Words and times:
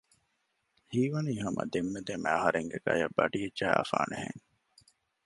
ހީވަނީ 0.91 1.33
ހަމަ 1.43 1.63
ދެންމެ 1.73 1.99
ދެންމެ 2.07 2.29
އަހަރެންގެ 2.35 2.77
ގަޔަށް 2.85 3.15
ބަޑިއެއް 3.17 3.57
ޖަހާފާނެހެން 3.59 4.41